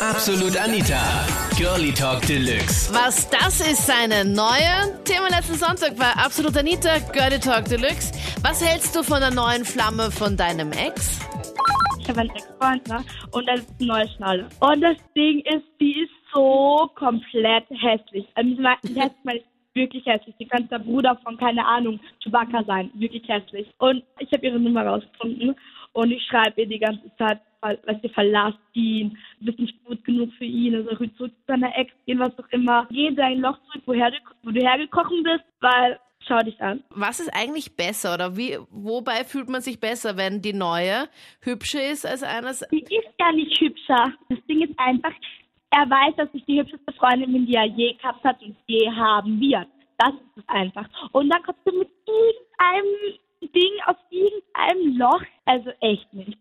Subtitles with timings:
[0.00, 1.26] Absolut Anita.
[1.58, 2.90] Girlie Talk Deluxe.
[2.94, 8.10] Was das ist, seine neue Thema letzten Sonntag war Absolut Anita, Girlie Talk Deluxe.
[8.42, 11.20] Was hältst du von der neuen Flamme von deinem Ex?
[11.98, 13.04] Ich habe einen Ex-Freund, ne?
[13.32, 14.48] Und das ist eine neue Schnalle.
[14.60, 18.26] Und das Ding ist, die ist so komplett hässlich.
[18.36, 20.34] Also, die hässlich ist wirklich hässlich.
[20.40, 22.90] Die könnte der Bruder von, keine Ahnung, Chewbacca sein.
[22.94, 23.68] Wirklich hässlich.
[23.78, 25.54] Und ich habe ihre Nummer rausgefunden.
[25.92, 30.04] Und ich schreibe ihr die ganze Zeit, weil sie verlasst ihn, du bist nicht gut
[30.04, 32.86] genug für ihn, also zurück zu deiner Ex gehen, was auch immer.
[32.90, 36.82] Geh in dein Loch zurück, woher du, wo du hergekochen bist, weil schau dich an.
[36.90, 41.08] Was ist eigentlich besser oder wie, wobei fühlt man sich besser, wenn die neue
[41.40, 42.64] hübscher ist als eines?
[42.70, 44.12] Die ist ja nicht hübscher.
[44.28, 45.12] Das Ding ist einfach,
[45.70, 48.90] er weiß, dass ich die hübscheste Freundin bin, die er je gehabt hat und je
[48.90, 49.66] haben wird.
[49.98, 50.88] Das ist es einfach.
[51.12, 53.18] Und dann kommst du mit irgendeinem
[53.54, 53.96] Ding aus
[54.68, 55.22] irgendeinem Loch.
[55.44, 56.39] Also echt nicht.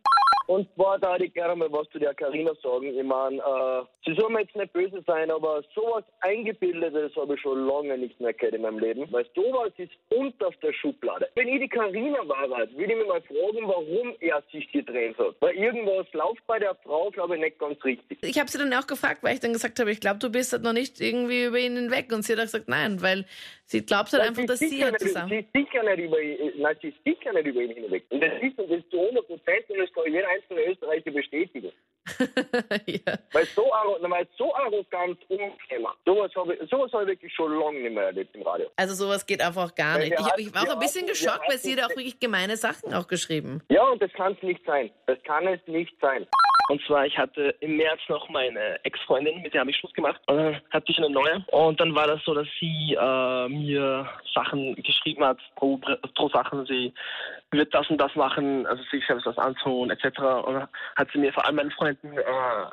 [0.49, 2.87] Und zwar da ich gerne mal was zu der Karina sagen.
[2.87, 7.41] Ich meine, äh, sie soll mir jetzt nicht böse sein, aber sowas Eingebildetes habe ich
[7.41, 9.05] schon lange nicht mehr gehört in meinem Leben.
[9.11, 11.29] Weil sowas ist unterste Schublade.
[11.35, 15.35] Wenn ich die Karina war, würde ich mich mal fragen, warum er sich getrennt hat.
[15.39, 18.17] Weil irgendwas läuft bei der Frau, glaube ich, nicht ganz richtig.
[18.23, 20.51] Ich habe sie dann auch gefragt, weil ich dann gesagt habe, ich glaube, du bist
[20.51, 22.11] halt noch nicht irgendwie über ihn hinweg.
[22.11, 23.25] Und sie hat auch gesagt, nein, weil
[23.65, 26.97] sie glaubt halt einfach, dass sie halt ist sicher nicht über ihn, nein, sie ist
[27.05, 28.03] sicher nicht über ihn hinweg.
[28.09, 31.71] Und das ist, das ist zu 100 Prozent und das kann jeder einzelne Österreicher bestätigen.
[32.85, 33.13] ja.
[33.31, 35.93] Weil so, weil so arrogant umgekommen.
[36.05, 38.67] Sowas habe ich, sowas hab ich wirklich schon lange nicht mehr erlebt im Radio.
[38.75, 40.19] Also sowas geht einfach gar Weil nicht.
[40.19, 42.57] Ich, hatten- ich war auch ein bisschen wir geschockt, weil sie hat auch wirklich gemeine
[42.57, 43.61] Sachen auch geschrieben.
[43.69, 44.91] Ja, und das kann es nicht sein.
[45.07, 46.27] Das kann es nicht sein.
[46.69, 50.21] Und zwar, ich hatte im März noch meine Ex-Freundin, mit der habe ich Schluss gemacht.
[50.27, 51.43] Und dann hatte ich eine neue.
[51.47, 55.79] Und dann war das so, dass sie äh, mir Sachen geschrieben hat, pro,
[56.13, 56.67] pro Sachen.
[56.67, 56.93] Sie
[57.49, 60.19] wird das und das machen, also sich selbst was antun, etc.
[60.45, 62.21] Und hat sie mir vor allem meinen Freunden äh,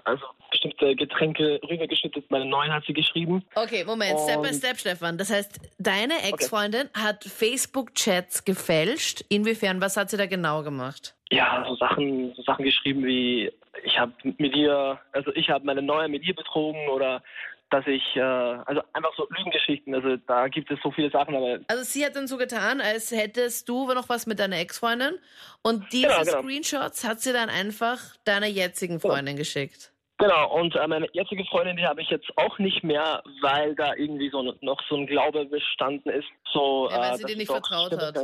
[0.04, 2.30] also bestimmte Getränke rübergeschüttet.
[2.30, 3.46] Meine neuen hat sie geschrieben.
[3.54, 5.16] Okay, Moment, Step by Und- Step, Stefan.
[5.16, 9.24] Das heißt, deine Ex-Freundin hat Facebook-Chats gefälscht.
[9.30, 11.14] Inwiefern, was hat sie da genau gemacht?
[11.30, 13.50] ja, so Sachen, so Sachen geschrieben wie,
[13.96, 17.22] ich habe mit ihr, also ich habe meine Neue mit ihr betrogen oder
[17.70, 21.58] dass ich, äh, also einfach so Lügengeschichten, also da gibt es so viele Sachen, aber
[21.66, 25.18] Also sie hat dann so getan, als hättest du noch was mit deiner Ex-Freundin
[25.62, 26.42] und diese Genau, genau.
[26.42, 29.90] Screenshots hat sie dann einfach deiner jetzigen Freundin geschickt.
[30.18, 33.94] genau, und äh, meine jetzige Freundin, die habe ich jetzt auch nicht mehr, weil da
[33.94, 37.42] irgendwie so noch so ein Glaube bestanden ist, so, Ja, weil äh, sie dir nicht
[37.44, 38.14] ich vertraut hat.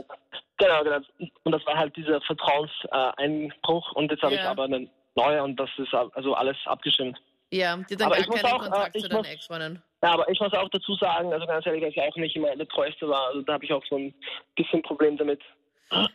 [0.58, 0.98] Genau, genau,
[1.42, 3.92] und das war halt dieser Vertrauenseinbruch Einbruch.
[3.92, 4.50] und jetzt habe ich Ja.
[4.52, 7.18] aber eine neue und das ist also alles abgestimmt.
[7.50, 9.28] Ja, die dann Aber gar ich muss keinen auch, äh, Kontakt ich zu deiner muss-
[9.28, 9.82] Ex-Freundin.
[10.02, 12.56] Ja, aber ich muss auch dazu sagen, also ganz ehrlich, dass ich auch nicht immer
[12.56, 13.26] der Treueste war.
[13.28, 14.14] Also da habe ich auch so ein
[14.56, 15.40] bisschen Problem damit.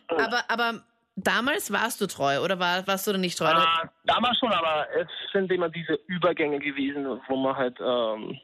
[0.08, 0.82] Aber, aber
[1.14, 3.46] damals warst du treu oder war, warst du da nicht treu?
[3.46, 8.38] Äh, damals schon, aber es sind immer diese Übergänge gewesen, wo man halt, ähm,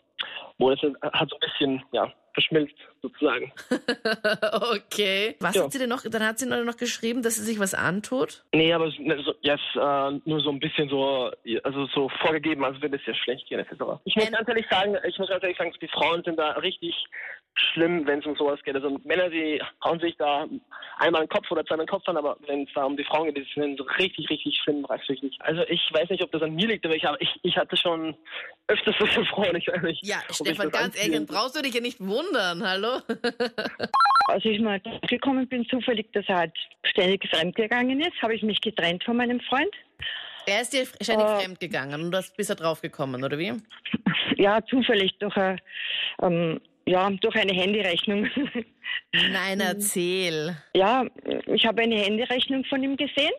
[0.59, 3.53] wo es halt so ein bisschen, ja, verschmilzt sozusagen.
[4.53, 5.37] okay.
[5.41, 5.65] Was Ja.
[5.65, 6.03] hat sie denn noch?
[6.03, 8.45] Dann hat sie noch geschrieben, dass sie sich was antut.
[8.53, 11.31] Nee, aber es- ne, so, jetzt äh, nur so ein bisschen so,
[11.62, 13.72] also so vorgegeben, als würde es ja schlecht gehen, etc.
[14.05, 16.95] Ich muss ganz ehrlich sagen, ich muss ganz ehrlich sagen, die Frauen sind da richtig
[17.72, 18.75] schlimm, wenn es um sowas geht.
[18.75, 20.45] Also Männer, die hauen sich da
[20.99, 23.27] einmal den Kopf oder zweimal den Kopf an, aber wenn es da um die Frauen
[23.33, 25.37] geht, die sind so richtig, richtig schlimm, bereichsüchtig.
[25.39, 28.16] Also ich weiß nicht, ob das an mir liegt, aber ich, ich, ich hatte schon
[28.66, 30.05] öfters solche Frauen, ich weiß nicht.
[30.05, 33.01] Ja, Stefan, ganz ehrlich, brauchst du dich ja nicht wundern, hallo?
[34.29, 36.53] Als ich mal gekommen bin, zufällig, dass er halt
[36.85, 39.71] ständig fremdgegangen ist, habe ich mich getrennt von meinem Freund.
[40.47, 41.41] er ist dir ständig Äh.
[41.41, 43.53] fremd gegangen und du hast- bist da drauf gekommen, oder wie?
[44.37, 45.59] Ja, zufällig durch, eine,
[46.23, 48.29] ähm, ja, durch eine Handyrechnung.
[49.33, 50.57] Nein, erzähl.
[50.75, 51.05] ja,
[51.47, 53.33] ich habe eine Handyrechnung von ihm gesehen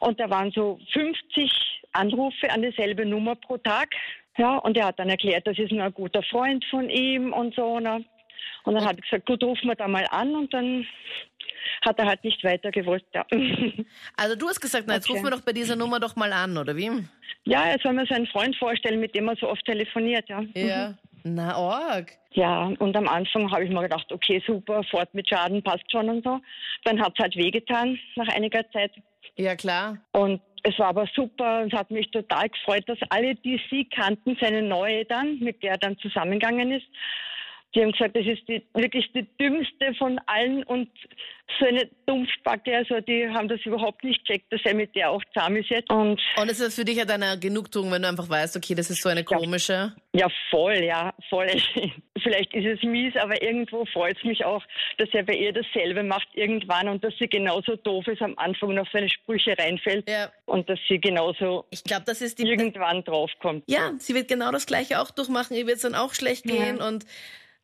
[0.00, 1.50] und da waren so 50
[1.92, 3.90] Anrufe an dieselbe Nummer pro Tag.
[4.38, 7.54] Ja, und er hat dann erklärt, das ist nur ein guter Freund von ihm und
[7.54, 7.78] so.
[7.80, 8.04] Ne?
[8.64, 10.86] Und dann habe ich gesagt, gut, rufen wir da mal an und dann
[11.82, 13.04] hat er halt nicht weiter gewollt.
[13.14, 13.24] Ja.
[14.16, 15.18] Also du hast gesagt, na jetzt Okay.
[15.18, 16.90] rufen wir doch bei dieser Nummer doch mal an, oder wie?
[17.44, 20.42] Ja, er soll mir seinen Freund vorstellen, mit dem er so oft telefoniert, ja.
[20.54, 20.94] Ja.
[21.22, 22.12] Na, org.
[22.32, 26.08] Ja, und am Anfang habe ich mir gedacht, okay, super, fort mit Schaden, passt schon
[26.08, 26.40] und so.
[26.84, 28.92] Dann hat es halt wehgetan nach einiger Zeit.
[29.36, 29.98] Ja, klar.
[30.12, 33.86] Und es war aber super und es hat mich total gefreut, dass alle, die sie
[33.86, 36.86] kannten, seine neue dann, mit der er dann zusammengegangen ist,
[37.74, 40.88] die haben gesagt, das ist die, wirklich die dümmste von allen und
[41.58, 45.22] so eine Dumpfbacke, also die haben das überhaupt nicht checkt, dass er mit der auch
[45.34, 45.90] zahm ist jetzt.
[45.90, 48.88] Und Und ist das für dich ja deine Genugtuung, wenn du einfach weißt, okay, das
[48.90, 49.92] ist so eine komische.
[50.12, 51.48] Ja, voll, ja, voll.
[52.22, 54.62] vielleicht ist es mies, aber irgendwo freut es mich auch,
[54.98, 58.68] dass er bei ihr dasselbe macht irgendwann und dass sie genauso doof ist am Anfang
[58.70, 60.30] und auf seine Sprüche reinfällt Ja.
[60.46, 62.46] und dass sie genauso Ich glaube, das ist die.
[62.48, 63.64] irgendwann draufkommt.
[63.66, 65.56] Ja, sie wird genau das Gleiche auch durchmachen.
[65.56, 67.04] Ihr wird es dann auch schlecht gehen und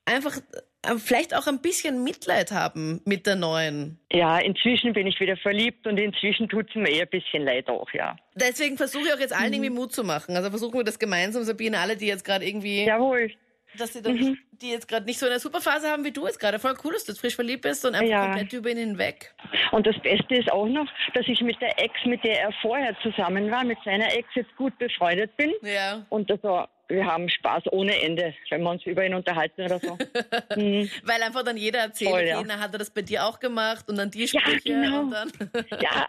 [0.07, 0.39] einfach
[0.83, 3.99] äh, vielleicht auch ein bisschen Mitleid haben mit der neuen.
[4.11, 7.69] Ja, inzwischen bin ich wieder verliebt und inzwischen tut es mir eher ein bisschen leid
[7.69, 8.17] auch, ja.
[8.35, 10.37] Deswegen versuche ich auch jetzt allen irgendwie Mut zu machen.
[10.37, 13.31] Also versuchen wir das gemeinsam, Sabine, alle, die jetzt gerade irgendwie, Jawohl.
[13.77, 16.41] Dass sie dann, die jetzt gerade nicht so eine super Phase haben wie du jetzt
[16.41, 16.59] gerade.
[16.59, 18.27] Voll cool, dass du jetzt frisch verliebt bist und einfach Ja.
[18.27, 19.35] komplett über ihn hinweg.
[19.73, 22.97] Und das Beste ist auch noch, dass ich mit der Ex, mit der er vorher
[23.03, 25.53] zusammen war, mit seiner Ex jetzt gut befreundet bin.
[25.63, 26.05] Ja.
[26.09, 29.95] Und also, wir haben Spaß ohne Ende, wenn wir uns über ihn unterhalten oder so.
[30.57, 30.89] mhm.
[31.05, 32.59] Weil einfach dann jeder erzählt, Voll, ja.
[32.61, 35.01] hat er das bei dir auch gemacht und dann die Ja, Sprüche genau.
[35.01, 35.33] und dann.
[35.81, 36.09] Ja,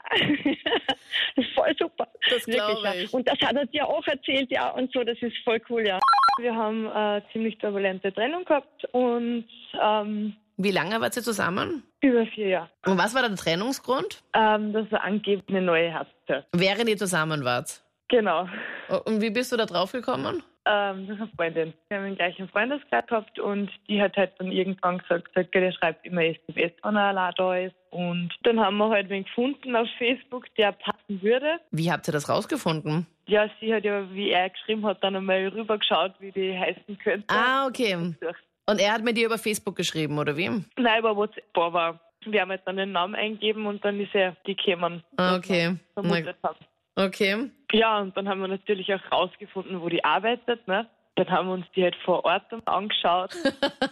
[1.36, 2.08] das ist voll super.
[2.30, 2.94] Das glaube ja.
[2.94, 3.14] ich.
[3.14, 6.00] Und das hat er dir auch erzählt, ja, und so, das ist voll cool, ja.
[6.38, 9.46] Wir haben eine ziemlich turbulente Trennung gehabt und
[9.82, 11.84] ähm, Wie lange wart ihr zusammen?
[12.02, 12.70] über vier Jahre.
[12.86, 14.24] Und was war der Trennungsgrund?
[14.34, 16.46] Ähm, dass er angeblich eine neue hatte.
[16.54, 17.82] Während ihr zusammen wart.
[18.10, 18.48] Genau.
[19.06, 20.44] Und wie bist du da drauf gekommen?
[20.66, 21.74] Ähm, das ist eine Freundin.
[21.90, 25.72] Wir haben den gleichen Freundeskreis gehabt und die hat halt dann irgendwann gesagt, sagt, der
[25.72, 27.76] schreibt immer SMS, wenn er allein da ist.
[27.90, 31.60] Und dann haben wir halt wen gefunden auf Facebook, der passen würde.
[31.72, 33.08] Wie habt ihr das rausgefunden?
[33.28, 37.26] Ja, sie hat ja, wie er geschrieben hat, dann einmal rübergeschaut, wie die heißen könnte.
[37.28, 37.96] Ah, okay.
[37.96, 40.50] Und er hat mit dir über Facebook geschrieben, oder wie?
[40.78, 44.36] Nein, über WhatsApp, aber wir haben halt dann den Namen eingegeben und dann ist er
[44.46, 45.04] gekommen.
[45.18, 45.76] Okay.
[45.94, 46.58] Vermutet haben.
[46.96, 47.50] Okay.
[47.72, 50.68] Ja, und dann haben wir natürlich auch rausgefunden, wo die arbeitet.
[50.68, 50.88] Ne?
[51.16, 53.36] Dann haben wir uns die halt vor Ort angeschaut.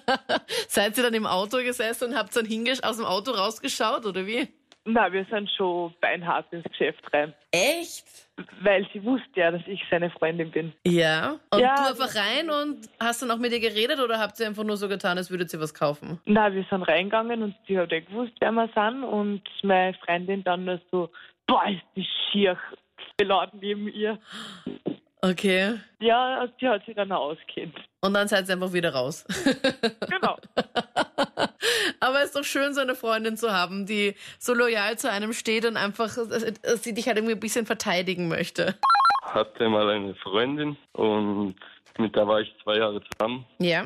[0.67, 2.47] Seid ihr dann im Auto gesessen und habt dann
[2.83, 4.47] aus dem Auto rausgeschaut, oder wie?
[4.87, 7.33] Na, wir sind schon beinhart ins Geschäft rein.
[7.51, 8.05] Echt?
[8.61, 10.73] Weil sie wusste ja, dass ich seine Freundin bin.
[10.85, 11.39] Ja.
[11.49, 11.73] Und Ja.
[11.75, 14.77] du einfach rein und hast dann auch mit ihr geredet oder habt ihr einfach nur
[14.77, 16.19] so getan, als würdet ihr was kaufen?
[16.25, 19.03] Na, wir sind reingegangen und sie hat ja gewusst, wer wir sind.
[19.03, 21.09] Und meine Freundin dann nur so,
[21.47, 22.57] boah, ist die schier.
[23.17, 24.19] Wir laden neben ihr.
[25.21, 25.79] Okay.
[25.99, 27.75] Ja, die hat sich dann auch auskennt.
[28.01, 29.25] Und dann seid ihr einfach wieder raus.
[30.07, 30.37] Genau.
[31.99, 35.33] Aber es ist doch schön, so eine Freundin zu haben, die so loyal zu einem
[35.33, 38.75] steht und einfach äh, äh, sie dich halt irgendwie ein bisschen verteidigen möchte.
[39.21, 41.55] hatte mal eine Freundin und
[41.97, 43.45] mit der war ich zwei Jahre zusammen.
[43.59, 43.85] Ja.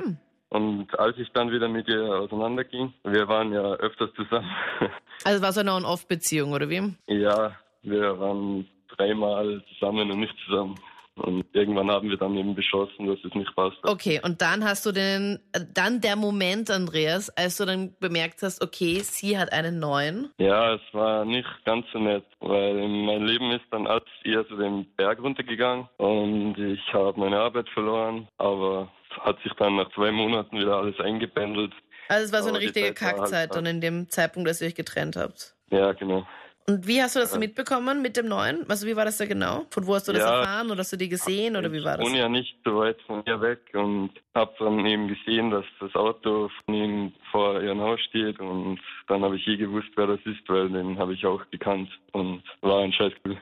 [0.50, 4.50] Und als ich dann wieder mit ihr auseinanderging, wir waren ja öfters zusammen.
[5.26, 6.94] Also war so eine On-Off-Beziehung, oder wie?
[7.08, 7.52] ja,
[7.82, 8.66] wir waren
[8.96, 10.76] dreimal zusammen und nicht zusammen.
[11.20, 13.78] Und irgendwann haben wir dann eben beschlossen, dass es nicht passt.
[13.84, 15.40] Okay, und dann hast du den,
[15.74, 20.30] dann der Moment, Andreas, als du dann bemerkt hast, okay, sie hat einen neuen.
[20.38, 24.56] Ja, es war nicht ganz so nett, weil mein Leben ist dann alles eher so
[24.58, 29.92] den Berg runtergegangen und ich habe meine Arbeit verloren, aber es hat sich dann nach
[29.94, 31.74] zwei Monaten wieder alles eingependelt.
[32.08, 33.56] Also es war so eine Aber richtige halt Kackzeit hart.
[33.56, 35.54] dann in dem Zeitpunkt, als ihr euch getrennt habt.
[35.72, 36.26] Ja, genau.
[36.68, 38.70] Und wie hast du das mitbekommen mit dem neuen?
[38.70, 39.66] Also wie war das da genau?
[39.72, 40.40] Von wo hast du das Ja.
[40.42, 42.06] erfahren oder hast du die gesehen oder wie war Ich das?
[42.08, 45.96] wohne ja nicht so weit von ihr weg und habe dann eben gesehen, dass das
[45.96, 50.20] Auto von ihm vor ihrem Haus steht und dann habe ich eh gewusst, wer das
[50.26, 53.40] ist, weil den habe ich auch gekannt und war ein Scheißgefühl.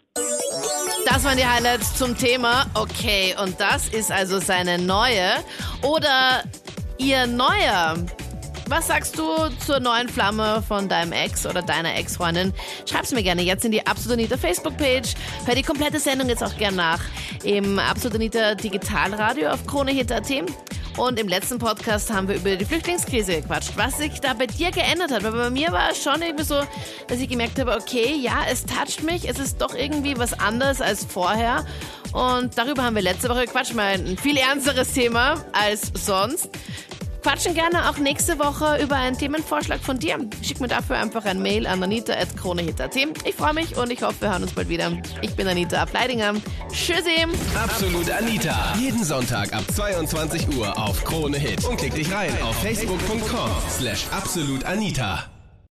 [1.05, 2.65] Das waren die Highlights zum Thema.
[2.75, 5.31] Okay, und das ist also seine neue
[5.83, 6.43] oder
[6.97, 7.95] ihr neuer.
[8.69, 9.23] Was sagst du
[9.65, 12.53] zur neuen Flamme von deinem Ex oder deiner Ex-Freundin?
[12.85, 15.13] Schreib's mir gerne jetzt in die Absolut Anita Facebook-Page.
[15.45, 16.99] Hör die komplette Sendung jetzt auch gerne nach
[17.45, 20.31] im Absolut Anita Digitalradio auf KroneHit.at.
[20.97, 24.71] Und im letzten Podcast haben wir über die Flüchtlingskrise gequatscht, was sich da bei dir
[24.71, 25.23] geändert hat.
[25.23, 26.61] Weil bei mir war es schon irgendwie so,
[27.07, 30.81] dass ich gemerkt habe, okay, ja, es toucht mich, es ist doch irgendwie was anderes
[30.81, 31.65] als vorher.
[32.11, 36.49] Und darüber haben wir letzte Woche gequatscht, mal ein viel ernsteres Thema als sonst.
[37.27, 40.17] Quatschen gerne auch nächste Woche über einen Themenvorschlag von dir.
[40.41, 42.95] Schick mir dafür einfach ein Mail an anita.kronehit.at.
[43.25, 44.93] Ich freue mich und ich hoffe, wir hören uns bald wieder.
[45.21, 46.35] Ich bin Anita Ableidinger.
[46.71, 47.25] Tschüssi!
[47.53, 48.73] Absolut Anita.
[48.79, 51.65] Jeden Sonntag ab 22 Uhr auf Krone Hit.
[51.65, 55.25] Und klick dich rein auf facebook.com slash absolutanita.